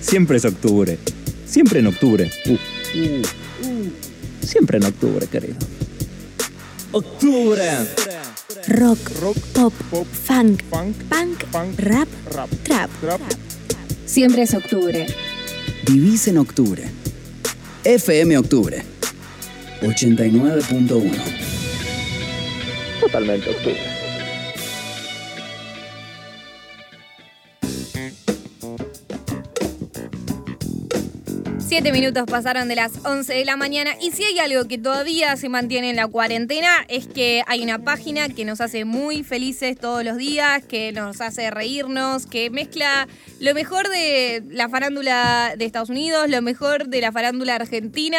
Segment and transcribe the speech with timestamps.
[0.00, 0.98] Siempre es octubre.
[1.46, 2.30] Siempre en octubre.
[2.46, 2.56] Uh, uh,
[3.68, 3.92] uh.
[4.46, 5.56] Siempre en octubre, querido.
[6.92, 7.62] ¡Octubre!
[8.68, 12.90] Rock, Rock, pop, pop, funk, funk, punk, punk, rap, rap, trap.
[13.00, 13.20] trap.
[14.06, 15.06] Siempre es octubre.
[15.86, 16.84] Vivís en octubre.
[17.84, 18.82] FM Octubre.
[19.82, 21.12] 89.1.
[23.00, 23.97] Totalmente octubre.
[31.68, 35.36] Siete minutos pasaron de las 11 de la mañana y si hay algo que todavía
[35.36, 39.78] se mantiene en la cuarentena es que hay una página que nos hace muy felices
[39.78, 43.06] todos los días, que nos hace reírnos, que mezcla
[43.38, 48.18] lo mejor de la farándula de Estados Unidos, lo mejor de la farándula argentina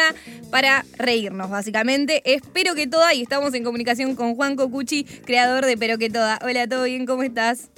[0.52, 2.22] para reírnos básicamente.
[2.32, 6.38] Espero que toda y estamos en comunicación con Juan Cocucci, creador de Pero que toda.
[6.44, 7.04] Hola, ¿todo bien?
[7.04, 7.68] ¿Cómo estás?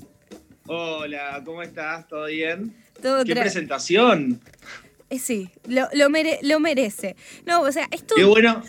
[0.66, 2.06] Hola, ¿cómo estás?
[2.08, 2.76] ¿Todo bien?
[3.00, 4.38] Todo ¡Qué presentación!
[5.12, 7.16] Eh, Sí, lo, lo mere- lo merece.
[7.46, 8.14] No, o sea, esto...
[8.16, 8.62] ¡Qué bueno!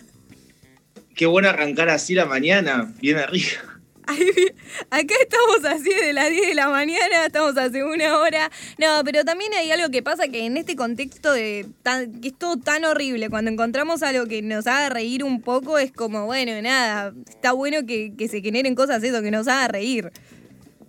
[1.16, 3.62] Qué bueno arrancar así la mañana, bien arriba.
[4.08, 4.26] Ay,
[4.90, 8.52] Acá estamos así de las 10 de la mañana, estamos hace una hora.
[8.78, 12.38] No, pero también hay algo que pasa que en este contexto de tan- que es
[12.38, 16.60] todo tan horrible, cuando encontramos algo que nos haga reír un poco, es como, bueno,
[16.62, 20.12] nada, está bueno que, que se generen cosas eso, que nos haga reír.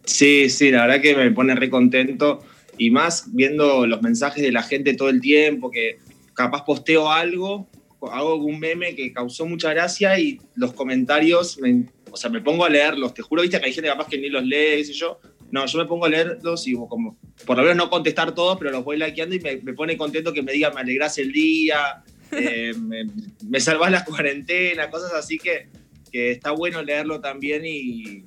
[0.05, 2.45] Sí, sí, la verdad que me pone re contento.
[2.79, 5.99] Y más viendo los mensajes de la gente todo el tiempo, que
[6.35, 7.69] capaz posteo algo,
[8.13, 12.65] hago algún meme que causó mucha gracia y los comentarios, me- o sea, me pongo
[12.65, 13.15] a leerlos.
[13.15, 15.19] Te juro, viste que hay gente capaz que ni los lee, qué sé yo.
[15.51, 18.71] No, yo me pongo a leerlos y como, por lo menos no contestar todos, pero
[18.71, 22.03] los voy likeando y me, pone contento que me digan, me alegrás el día,
[22.33, 23.07] eh, me,
[23.49, 25.69] me salvás la cuarentena, cosas así que,
[26.11, 28.25] que está bueno leerlo también y,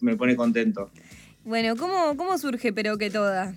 [0.00, 0.90] me pone contento.
[1.44, 3.54] Bueno, ¿cómo, cómo surge Pero que Toda?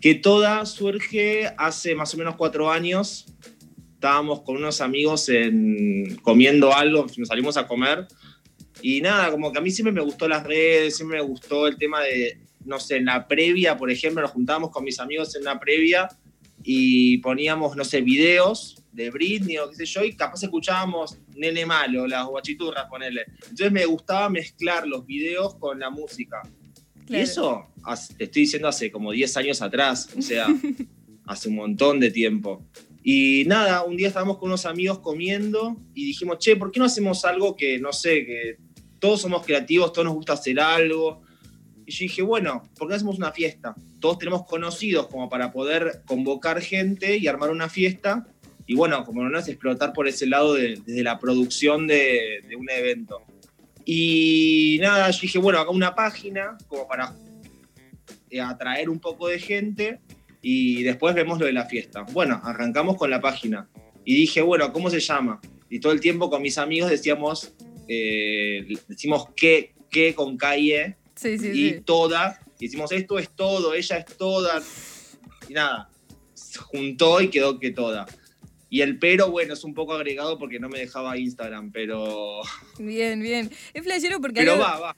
[0.00, 3.26] Que toda surge hace más o menos cuatro años.
[3.94, 8.06] Estábamos con unos amigos en, comiendo algo, nos salimos a comer.
[8.80, 11.76] Y nada, como que a mí siempre me gustó las redes, siempre me gustó el
[11.76, 15.42] tema de, no sé, en la previa, por ejemplo, nos juntábamos con mis amigos en
[15.42, 16.08] una previa
[16.62, 21.66] y poníamos, no sé, videos de Britney o qué sé yo, y capaz escuchábamos Nene
[21.66, 23.24] Malo, las guachiturras, ponele.
[23.42, 26.42] Entonces me gustaba mezclar los videos con la música.
[27.08, 27.20] Claro.
[27.20, 27.66] Y eso,
[28.16, 30.46] te estoy diciendo hace como 10 años atrás, o sea,
[31.26, 32.64] hace un montón de tiempo.
[33.02, 36.86] Y nada, un día estábamos con unos amigos comiendo y dijimos, che, ¿por qué no
[36.86, 38.56] hacemos algo que, no sé, que
[38.98, 41.22] todos somos creativos, todos nos gusta hacer algo?
[41.86, 43.74] Y yo dije, bueno, ¿por qué hacemos una fiesta?
[43.98, 48.26] Todos tenemos conocidos como para poder convocar gente y armar una fiesta.
[48.66, 52.56] Y bueno, como no es explotar por ese lado de- desde la producción de, de
[52.56, 53.22] un evento.
[53.90, 57.16] Y nada, yo dije, bueno, haga una página como para
[58.28, 59.98] eh, atraer un poco de gente
[60.42, 62.02] y después vemos lo de la fiesta.
[62.12, 63.66] Bueno, arrancamos con la página
[64.04, 65.40] y dije, bueno, ¿cómo se llama?
[65.70, 67.54] Y todo el tiempo con mis amigos decíamos,
[67.88, 71.80] eh, decimos qué, qué con calle Sí, sí, y sí.
[71.80, 72.38] toda.
[72.60, 74.60] Y decimos, esto es todo, ella es toda.
[75.48, 75.88] Y nada,
[76.58, 78.04] juntó y quedó que toda.
[78.70, 82.40] Y el pero, bueno, es un poco agregado porque no me dejaba Instagram, pero,
[82.78, 83.50] Bien, bien.
[83.72, 84.96] Es flashero porque pero algo- va, va.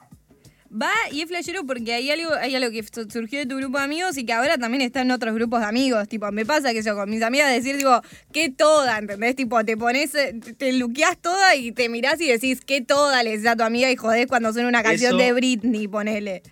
[0.73, 3.79] Va y es flashero porque hay algo, hay algo que su- surgió de tu grupo
[3.79, 6.07] de amigos y que ahora también está en otros grupos de amigos.
[6.07, 8.01] Tipo, me pasa que yo con mis amigas decir, digo,
[8.33, 9.35] qué toda, ¿entendés?
[9.35, 13.31] Tipo, te pones, eh, te luqueás toda y te mirás y decís, qué toda le
[13.33, 16.43] decís a tu amiga y jodés cuando suena una canción Eso- de Britney, ponele.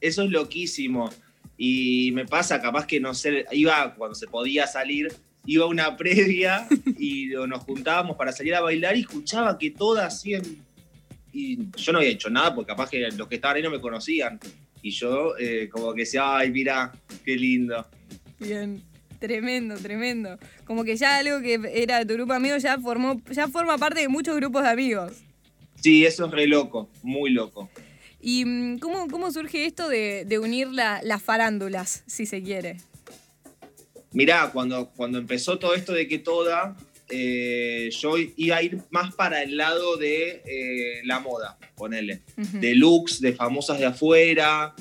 [0.00, 1.10] Eso es loquísimo.
[1.58, 5.12] Y me pasa, capaz que no sé, iba cuando se podía salir,
[5.46, 6.66] iba a una previa
[6.98, 10.42] y nos juntábamos para salir a bailar y escuchaba que todas hacían.
[11.32, 13.80] Y yo no había hecho nada porque capaz que los que estaban ahí no me
[13.80, 14.38] conocían.
[14.82, 16.92] Y yo, eh, como que decía, ay, mira,
[17.24, 17.86] qué lindo.
[18.38, 18.82] Bien.
[19.18, 20.38] Tremendo, tremendo.
[20.66, 23.78] Como que ya algo que era de tu grupo de amigos ya formó, ya forma
[23.78, 25.12] parte de muchos grupos de amigos.
[25.76, 27.70] Sí, eso es re loco, muy loco.
[28.20, 32.76] ¿Y mm, cómo, cómo surge esto de, de unir la- las farándulas, si se quiere?
[34.12, 36.76] Mirá, cuando, cuando empezó todo esto de que toda,
[37.10, 42.22] eh, yo iba a ir más para el lado de eh, la moda, ponele.
[42.38, 42.58] Ujú.
[42.58, 44.74] de looks, de famosas de afuera.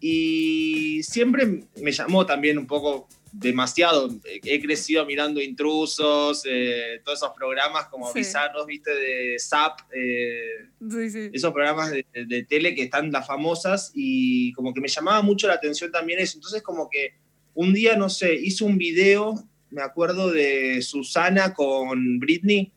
[0.00, 4.08] Y siempre me llamó también un poco demasiado.
[4.44, 8.20] He crecido mirando intrusos, eh, todos esos programas como Sí.
[8.20, 11.30] bizarros, viste, de Zap, eh, Sí, sí.
[11.32, 15.46] esos programas de, de tele que están las famosas y como que me llamaba mucho
[15.48, 16.38] la atención también eso.
[16.38, 17.14] Entonces como que
[17.58, 19.34] un día, no sé, hice un video,
[19.70, 22.70] me acuerdo de Susana con Britney,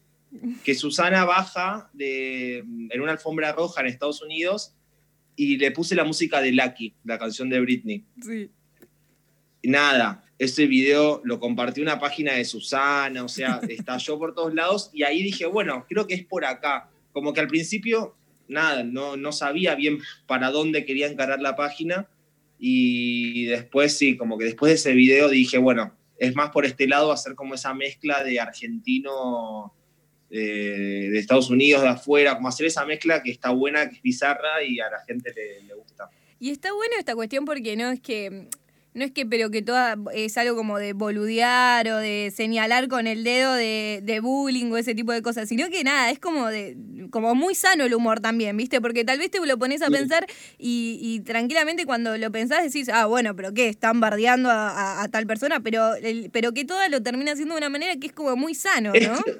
[0.63, 2.57] que Susana baja de,
[2.89, 4.74] en una alfombra roja en Estados Unidos
[5.36, 8.04] y le puse la música de Lucky, la canción de Britney.
[8.24, 8.50] sí.
[9.62, 14.89] nada, ese video lo compartió una página de Susana, o sea, estalló por todos lados
[14.94, 16.89] y ahí dije, bueno, creo que es por acá.
[17.12, 18.16] Como que al principio,
[18.48, 22.10] nada, no, no sabía bien para dónde quería encarar la página
[22.63, 26.88] y después sí, como que después de ese video dije, bueno, es más por este
[26.88, 29.74] lado hacer como esa mezcla de argentino,
[30.30, 34.02] eh, de Estados Unidos, de afuera, como hacer esa mezcla que está buena, que es
[34.04, 36.08] bizarra y a la gente le, le gusta.
[36.40, 38.48] Y está bueno esta cuestión porque no es que
[38.94, 43.08] no es que, pero que toda es algo como de boludear o de señalar con
[43.08, 46.48] el dedo de, de, bullying o ese tipo de cosas, sino que nada, es como
[46.48, 46.76] de
[47.10, 48.82] como muy sano el humor también, ¿viste?
[48.82, 50.26] Porque tal vez te lo pones a pensar
[50.58, 53.70] y, y tranquilamente cuando lo pensás decís, ah, bueno, pero ¿qué?
[53.70, 57.56] Están bardeando a, a, a tal persona, pero, el, pero que toda lo termina haciendo
[57.56, 58.98] de una manera que es como muy sano, ¿no?
[58.98, 59.38] Es,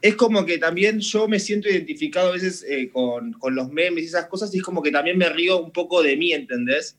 [0.00, 4.04] es como que también yo me siento identificado a veces eh, con, con los memes
[4.04, 6.96] y esas cosas y es como que también me río un poco de mí, ¿entendés?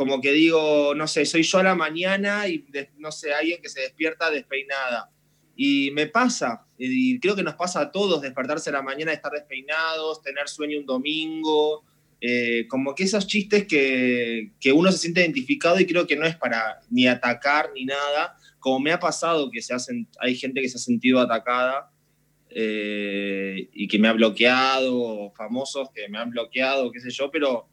[0.00, 2.64] Como que digo, no sé, soy yo a la mañana y
[2.96, 5.10] no sé, alguien que se despierta despeinada.
[5.54, 9.30] Y me pasa, y creo que nos pasa a todos despertarse a la mañana, estar
[9.30, 11.84] despeinados, tener sueño un domingo,
[12.18, 16.24] eh, como que esos chistes que, que, uno se siente identificado y creo que no
[16.24, 20.62] es para ni atacar ni nada, como me ha pasado que se hacen, hay gente
[20.62, 21.90] que se ha sentido atacada
[22.48, 27.68] eh, y que me ha bloqueado, famosos que me han bloqueado, qué sé yo, pero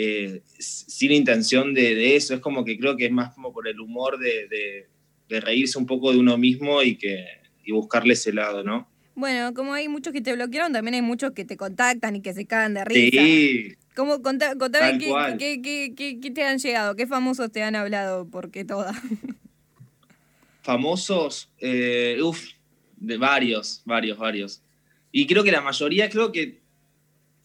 [0.00, 3.66] eh, sin intención de, de, eso, es como que creo que es más como por
[3.66, 4.86] el humor de, de,
[5.28, 7.24] de reírse un poco de uno mismo y, que,
[7.64, 8.88] y buscarle ese lado, ¿no?
[9.16, 12.32] Bueno, como hay muchos que te bloquearon, también hay muchos que te contactan y que
[12.32, 13.20] se cagan de risa.
[13.20, 13.74] Sí.
[13.96, 17.74] ¿Cómo, contá, contame qué, qué, qué, qué, qué te han llegado, qué famosos te han
[17.74, 18.92] hablado, porque toda.
[20.62, 22.50] Famosos, eh, uff,
[22.98, 24.62] de varios, varios, varios.
[25.10, 26.57] Y creo que la mayoría, creo que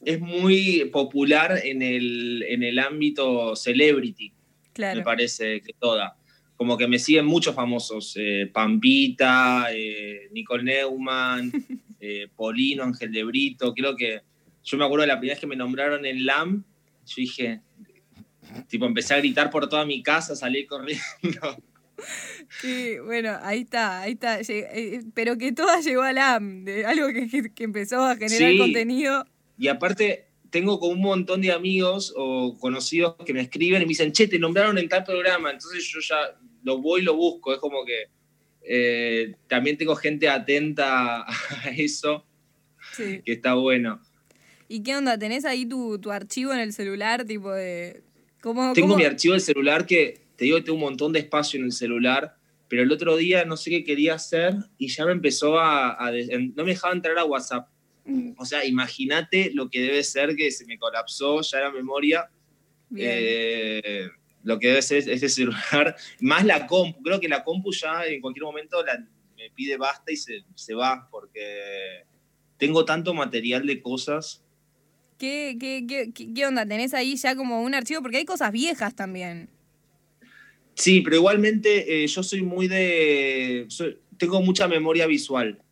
[0.05, 4.33] es muy popular en el, en el ámbito celebrity,
[4.73, 4.99] claro.
[4.99, 6.17] me parece que toda.
[6.55, 11.51] Como que me siguen muchos famosos, eh, Pampita, eh, Nicole Neumann,
[11.99, 14.21] eh, Polino, Ángel de Brito, creo que
[14.63, 16.63] yo me acuerdo de la primera vez que me nombraron en LAM,
[17.05, 17.59] yo dije,
[18.69, 21.01] tipo, empecé a gritar por toda mi casa, salí corriendo.
[22.61, 24.39] Sí, bueno, ahí está, ahí está.
[25.13, 28.57] Pero que toda llegó a LAM, de algo que, que empezó a generar Sí.
[28.57, 29.25] contenido.
[29.63, 33.89] Y aparte, tengo como un montón de amigos o conocidos que me escriben y me
[33.89, 35.51] dicen, che, te nombraron en tal programa.
[35.51, 37.53] Entonces yo ya lo voy y lo busco.
[37.53, 38.07] Es como que
[38.61, 42.25] eh, también tengo gente atenta a eso,
[42.91, 43.21] Sí.
[43.23, 44.01] que está bueno.
[44.67, 45.17] ¿Y qué onda?
[45.17, 47.23] ¿Tenés ahí tu, tu archivo en el celular?
[47.23, 48.01] Tipo de.
[48.41, 51.19] ¿Cómo, Tengo cómo- mi archivo del celular que te digo que tengo un montón de
[51.19, 52.35] espacio en el celular,
[52.67, 55.91] pero el otro día no sé qué quería hacer y ya me empezó a...
[55.93, 57.69] a no me dejaba entrar a WhatsApp.
[58.37, 62.29] O sea, imagínate lo que debe ser que se me colapsó ya la memoria.
[62.95, 64.09] Eh,
[64.43, 67.01] lo que debe ser ese celular, más la compu.
[67.01, 69.05] Creo que la compu ya en cualquier momento la-
[69.37, 72.03] me pide basta y se, se va, porque
[72.57, 74.43] tengo tanto material de cosas.
[75.17, 76.65] ¿Qué, qué, qué, qué- qué onda?
[76.65, 78.01] ¿Tenés ahí ya como un archivo?
[78.01, 79.49] Porque hay cosas viejas también.
[80.75, 83.65] Sí, pero igualmente eh, yo soy muy de...
[83.69, 85.62] soy- tengo mucha memoria visual.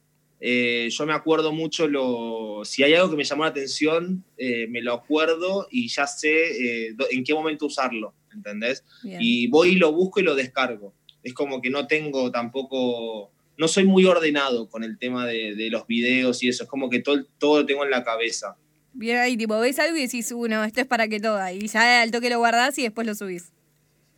[0.43, 2.61] Eh, yo me acuerdo mucho lo...
[2.65, 6.87] Si hay algo que me llamó la atención, eh, me lo acuerdo y ya sé
[6.87, 8.83] eh, do- en qué momento usarlo, ¿entendés?
[9.03, 9.19] Bien.
[9.21, 10.95] y voy y lo busco y lo descargo.
[11.21, 15.69] Es como que no tengo tampoco, no soy muy ordenado con el tema de, de
[15.69, 18.57] los videos y eso, es como que todo, todo lo tengo en la cabeza.
[18.93, 21.53] Bien ahí, tipo, ves algo y decís, uno, esto es para que toda.
[21.53, 23.51] Y ya al toque lo guardás y después lo subís.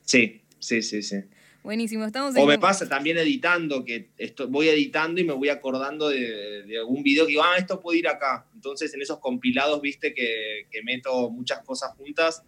[0.02, 1.18] Sí, sí, sí, sí.
[1.64, 2.48] Buenísimo, estamos O en.
[2.48, 7.04] me pasa también editando, que esto, voy editando y me voy acordando de, de algún
[7.04, 8.46] video que digo, ah, esto puede ir acá.
[8.54, 12.44] Entonces en esos compilados, viste, que, que meto muchas cosas juntas,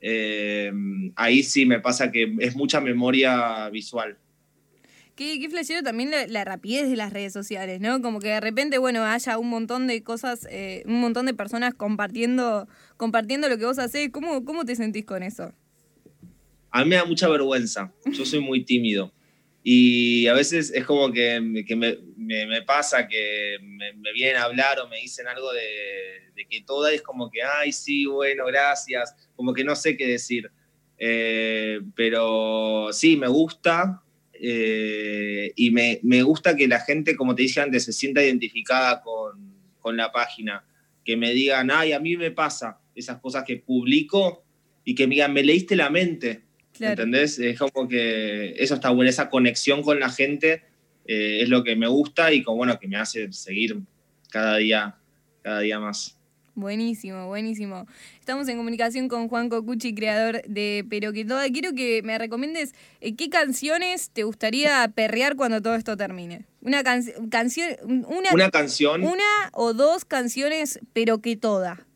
[0.00, 0.72] eh,
[1.16, 4.16] ahí sí me pasa que es mucha memoria visual.
[5.14, 8.02] Qué, qué flashero también la, la rapidez de las redes sociales, ¿no?
[8.02, 11.74] Como que de repente, bueno, haya un montón de cosas, eh, un montón de personas
[11.74, 14.10] compartiendo, compartiendo lo que vos hacés.
[14.10, 15.52] ¿Cómo, cómo te sentís con eso?
[16.76, 19.10] A mí me da mucha vergüenza, yo soy muy tímido.
[19.62, 24.98] Y a veces es como que, me- pasa que me, vienen a hablar o me
[25.00, 29.64] dicen algo de, de que toda es como que, ay, sí, bueno, gracias, como que
[29.64, 30.50] no sé qué decir.
[30.98, 34.02] Eh, pero sí, me gusta
[34.34, 39.00] eh, y me, me gusta que la gente, como te dije antes, se sienta identificada
[39.00, 40.62] con, con la página,
[41.06, 44.44] que me digan, ay, a mí me pasa esas cosas que publico
[44.84, 46.45] y que me digan, me leíste la mente.
[46.76, 46.92] Claro.
[46.92, 47.38] ¿Entendés?
[47.38, 50.62] Es como que eso está bueno, esa conexión con la gente
[51.06, 53.78] eh, es lo que me gusta y como bueno, que me hace seguir
[54.30, 54.96] cada día,
[55.42, 56.16] cada día más.
[56.56, 57.86] Buenísimo, buenísimo.
[58.18, 61.46] Estamos en comunicación con Juan Cocucci, creador de Pero que Toda.
[61.50, 66.46] Quiero que me recomiendes eh, qué canciones te gustaría perrear cuando todo esto termine.
[66.62, 69.04] Una canción, una, una canción.
[69.04, 71.86] Una o dos canciones, pero que toda.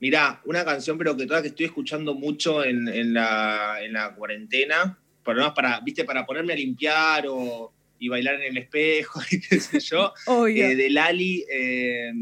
[0.00, 4.14] Mirá, una canción, pero que toda que estoy escuchando mucho en, en, la, en la
[4.14, 9.40] cuarentena, por para, viste, para ponerme a limpiar o y bailar en el espejo y
[9.40, 10.12] qué sé yo.
[10.48, 11.44] Eh, de Lali.
[11.50, 12.12] Eh,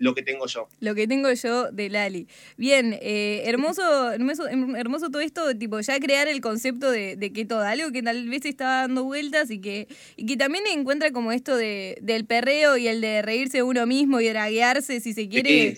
[0.00, 0.66] lo que tengo yo.
[0.80, 2.26] Lo que tengo yo de Lali.
[2.56, 7.60] Bien, eh, hermoso, hermoso, hermoso todo esto, tipo, ya crear el concepto de, que todo,
[7.60, 11.54] algo que tal vez está dando vueltas y que, y que también encuentra como esto
[11.54, 15.76] de, del perreo y el de reírse uno mismo y draguearse, si se quiere,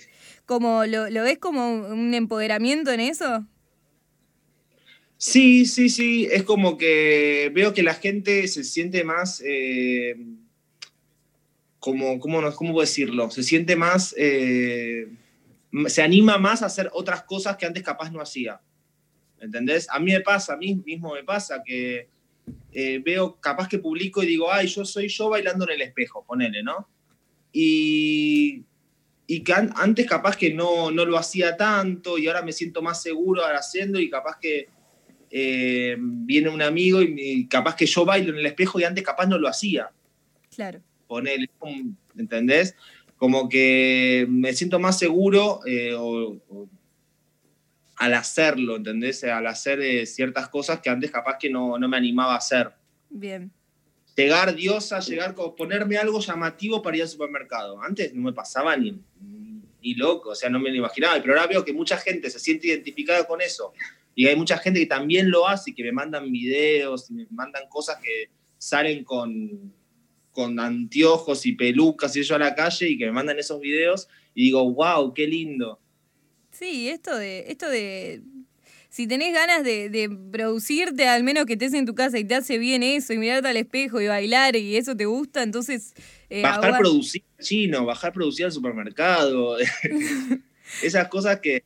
[0.52, 3.47] como, ¿lo, ¿lo ves como un empoderamiento en eso?
[5.16, 9.42] Sí, sí, sí, es como que veo que la gente se siente más...
[9.47, 10.16] Eh,
[11.78, 13.30] como, ¿cómo, ¿cómo puedo decirlo?
[13.30, 15.09] Se siente más, eh,
[15.87, 18.61] se anima más a hacer otras cosas que antes capaz no hacía.
[19.40, 19.88] ¿Entendés?
[19.90, 22.09] A mí me pasa, a mí mismo me pasa que
[22.73, 26.25] eh, veo, capaz que publico y digo, ay, yo soy yo bailando en el espejo,
[26.25, 26.88] ponele, ¿no?
[27.52, 28.64] Y,
[29.34, 33.02] y que antes capaz que no, no lo hacía tanto y ahora me siento más
[33.02, 34.68] seguro haciendo y capaz que
[35.30, 39.26] eh, viene un amigo y capaz que yo bailo en el espejo y antes capaz
[39.26, 39.90] no lo hacía.
[40.54, 41.40] Claro poner,
[42.16, 42.74] ¿entendés?
[43.18, 45.94] Como que me siento más seguro eh,
[47.96, 49.22] al hacerlo, ¿entendés?
[49.24, 52.72] Al hacer eh, ciertas cosas que antes capaz que no, me animaba a hacer.
[53.10, 53.52] Bien.
[54.16, 57.81] Llegar diosa, llegar, ponerme algo llamativo para ir al supermercado.
[57.83, 58.99] Antes no me pasaba ni,
[59.83, 61.21] ni loco, o sea, no me lo imaginaba.
[61.21, 63.73] Pero ahora veo que mucha gente se siente identificada con eso.
[64.14, 67.26] Y hay mucha gente que también lo hace y que me mandan videos y me
[67.31, 68.28] mandan cosas que
[68.59, 69.73] salen con,
[70.33, 74.09] con anteojos y pelucas y yo a la calle y que me mandan esos videos
[74.35, 75.81] y digo, wow, qué lindo.
[76.50, 78.23] Sí, esto de, esto de
[78.92, 82.58] si tenés ganas de, producirte, al menos que estés en tu casa y te hace
[82.58, 85.94] bien eso, y mirarte al espejo y bailar y eso te gusta, entonces...
[86.28, 89.56] Eh, bajar producir chino, bajar producir al supermercado,
[90.82, 91.64] esas cosas que,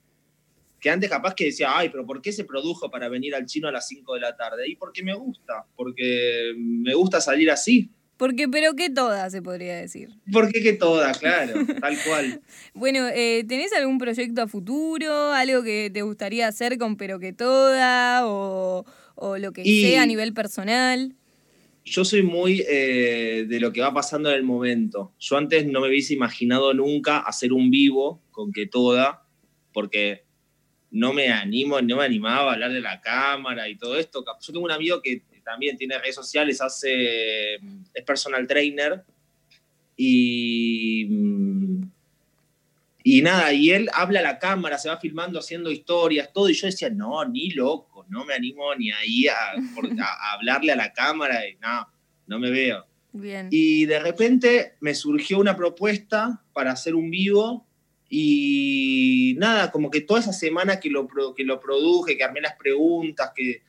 [0.78, 3.66] que antes capaz que decía, ay, pero ¿por qué se produjo para venir al chino
[3.66, 4.68] a las 5 de la tarde?
[4.68, 7.90] Y porque me gusta, porque me gusta salir así.
[8.16, 10.08] Porque, pero que toda, se podría decir.
[10.32, 12.40] Porque que toda, claro, tal cual.
[12.74, 15.32] bueno, eh, ¿tenés algún proyecto a futuro?
[15.32, 18.26] ¿Algo que te gustaría hacer con pero que toda?
[18.26, 18.84] ¿O,
[19.38, 21.14] lo que sea a nivel personal?
[21.84, 25.14] Yo soy muy eh, de lo que va pasando en el momento.
[25.18, 29.26] Yo antes no me hubiese imaginado nunca hacer un vivo con que toda,
[29.72, 30.24] porque
[30.90, 34.24] no me animo, no me animaba a hablar de la cámara y todo esto.
[34.40, 39.04] Yo tengo un amigo que también tiene redes sociales, hace, es personal trainer
[39.96, 41.08] y,
[43.04, 46.54] y nada, y él habla a la cámara, se va filmando, haciendo historias, todo, y
[46.54, 49.52] yo decía, no, ni loco, no me animo ni ahí a,
[50.02, 51.86] a, hablarle a la cámara, y no,
[52.26, 52.84] no me veo.
[53.12, 53.48] Bien.
[53.52, 57.66] Y de repente me surgió una propuesta para hacer un vivo
[58.10, 62.56] y nada, como que toda esa semana que lo, que lo produje, que armé las
[62.56, 63.62] preguntas, que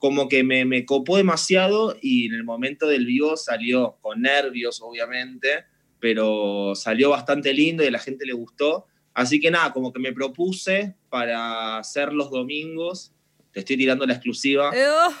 [0.00, 4.80] como que me, me, copó demasiado y en el momento del vivo salió con nervios,
[4.80, 5.66] obviamente,
[6.00, 8.86] pero salió bastante lindo y a la gente le gustó.
[9.12, 13.12] Así que nada, como que me propuse para hacer los domingos.
[13.52, 14.72] Te estoy tirando la exclusiva.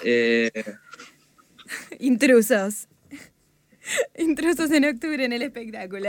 [0.02, 0.50] Eh,
[1.98, 2.88] Intrusos.
[4.16, 6.08] Intrusos en octubre en el espectáculo.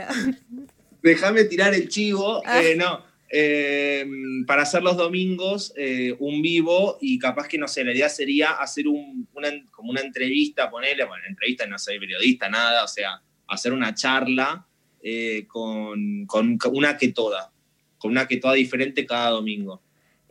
[1.04, 2.42] Déjame tirar el chivo.
[2.46, 2.64] Ah.
[2.64, 3.11] Eh, no.
[3.34, 4.06] Eh,
[4.46, 8.52] para hacer los domingos eh, un vivo y capaz que, no sé, la idea sería
[8.52, 13.22] hacer un, una, como una entrevista, ponerle, bueno, entrevista no soy periodista, nada, o sea,
[13.48, 14.68] hacer una charla
[15.02, 17.54] eh, con, con, una que toda,
[17.98, 19.82] con una que toda diferente cada domingo.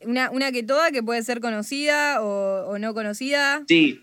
[0.02, 3.64] Una, una que toda que puede ser conocida o, o no conocida.
[3.66, 4.02] Sí,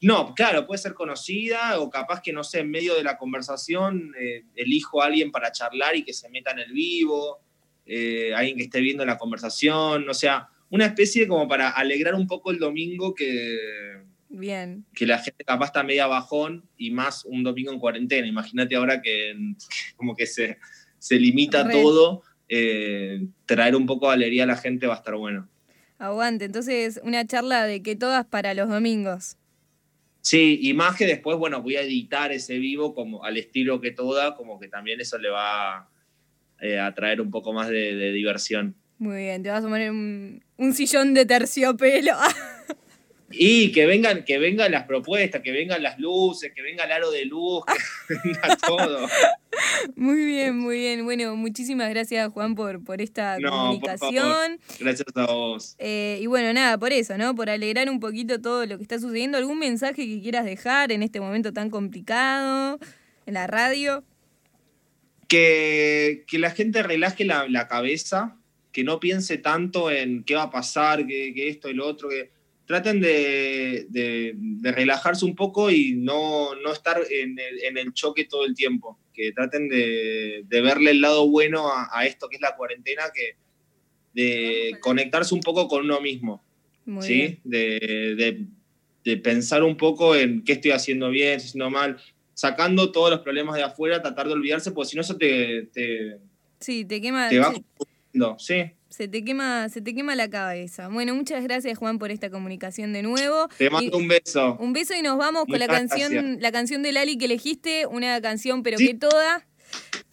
[0.00, 4.12] no, claro, puede ser conocida o capaz que, no sé, en medio de la conversación
[4.54, 7.43] elijo a alguien para charlar y que se meta en el vivo,
[7.86, 12.26] eh, alguien que esté viendo la conversación, o sea, una especie como para alegrar un
[12.26, 14.84] poco el domingo que, Bien.
[14.94, 18.26] que la gente capaz está media bajón y más un domingo en cuarentena.
[18.26, 19.34] Imagínate ahora que,
[19.96, 20.58] como que se,
[20.98, 25.14] se limita todo, eh, traer un poco de alegría a la gente va a estar
[25.14, 25.48] bueno.
[25.98, 29.36] Aguante, entonces una charla de que todas para los domingos.
[30.20, 33.90] Sí, y más que después, bueno, voy a editar ese vivo como al estilo que
[33.90, 35.90] toda, como que también eso le va
[36.64, 38.74] eh, a traer un poco más de, diversión.
[38.96, 40.40] Muy bien, te vas a poner un,
[40.72, 42.14] sillón de terciopelo.
[43.36, 47.10] Y que vengan, que vengan las propuestas, que vengan las luces, que venga el aro
[47.10, 47.64] de luz,
[48.06, 49.08] que venga todo.
[49.96, 51.04] Muy bien, muy bien.
[51.04, 54.60] Bueno, muchísimas gracias, Juan, por, por esta No, por comunicación.
[54.78, 55.74] Gracias a vos.
[55.80, 57.34] Eh, y bueno, nada, por eso, ¿no?
[57.34, 59.36] Por alegrar un poquito todo lo que está sucediendo.
[59.36, 62.78] ¿Algún mensaje que quieras dejar en este momento tan complicado
[63.26, 64.04] en la radio?
[65.28, 68.36] Que, que la gente relaje la, la cabeza,
[68.72, 72.08] que no piense tanto en qué va a pasar, que, que esto y lo otro,
[72.08, 72.30] que
[72.66, 77.92] traten de, de- de relajarse un poco y no, no estar en el, en el
[77.92, 78.98] choque todo el tiempo.
[79.12, 83.04] Que traten de, de verle el lado bueno a, a esto que es la cuarentena,
[83.14, 83.36] que
[84.12, 86.42] de conectarse un poco con uno mismo.
[86.86, 87.14] Muy ¿sí?
[87.14, 87.40] bien.
[87.44, 88.46] De, de-
[89.04, 91.98] de pensar un poco en qué estoy haciendo bien, si estoy haciendo mal,
[92.34, 96.18] sacando todos los problemas de afuera, tratar de olvidarse, porque si no eso te, te,
[96.60, 98.72] Sí, te quema, te va se, confundiendo, ¿sí?
[98.88, 100.88] se te quema, se te quema la cabeza.
[100.88, 103.48] Bueno, muchas gracias, Juan, por esta comunicación de nuevo.
[103.58, 104.56] Te mando Y- un beso.
[104.60, 106.40] Un beso y nos vamos con la canción, gracias.
[106.40, 108.86] la canción de Lali que elegiste, una canción pero Sí.
[108.88, 109.46] que toda.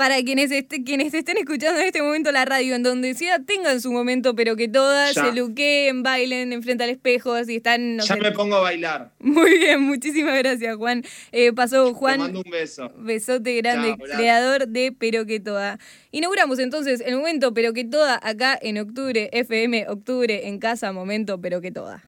[0.01, 3.79] Para quienes, este- quienes estén escuchando en este momento la radio, en donde sea, tengan
[3.79, 5.25] su momento, pero que todas Ya.
[5.25, 8.19] se luqueen, bailen enfrente al espejo, si están, no ya sé.
[8.19, 9.11] me pongo a bailar.
[9.19, 11.03] Muy bien, muchísimas gracias, Juan.
[11.31, 12.91] Eh, pasó Te Juan, mando un beso.
[12.97, 15.77] besote grande, creador de Pero que Toda.
[16.09, 21.39] Inauguramos entonces el momento Pero que Toda acá en octubre, FM, octubre en casa, momento
[21.41, 21.99] Pero que Toda.